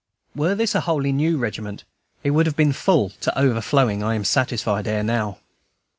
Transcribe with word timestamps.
Were 0.35 0.55
this 0.55 0.73
a 0.73 0.79
wholly 0.79 1.11
new 1.11 1.37
regiment, 1.37 1.83
it 2.23 2.31
would 2.31 2.47
have 2.47 2.55
been 2.55 2.73
full 2.73 3.11
to 3.21 3.37
overflowing, 3.39 4.01
I 4.01 4.15
am 4.15 4.25
satisfied, 4.25 4.87
ere 4.87 5.03
now. 5.03 5.37